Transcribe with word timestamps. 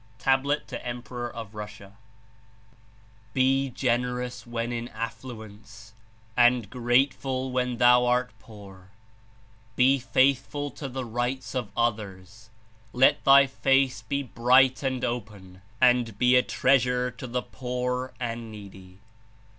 (Tab. 0.17 0.41
to 0.65 0.83
Em 0.83 1.03
peror 1.03 1.31
of 1.31 1.53
Russia.). 1.53 1.95
"Be 3.35 3.69
generous 3.69 4.47
when 4.47 4.71
in 4.73 4.87
affluence 4.87 5.93
and 6.35 6.71
grateful 6.71 7.51
when 7.51 7.77
thou 7.77 8.07
art 8.07 8.31
poor. 8.39 8.89
Be 9.75 9.99
faithful 9.99 10.71
to 10.71 10.89
the 10.89 11.05
rights 11.05 11.53
of 11.53 11.69
others. 11.77 12.49
Let 12.93 13.23
thy 13.23 13.45
face 13.45 14.01
be 14.01 14.23
bright 14.23 14.81
and 14.81 15.05
open, 15.05 15.61
and 15.79 16.17
be 16.17 16.35
a 16.35 16.41
treasure 16.41 17.11
to 17.11 17.27
the 17.27 17.43
poor 17.43 18.11
and 18.19 18.51
needy. 18.51 18.97